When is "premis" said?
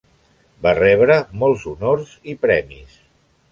2.47-2.99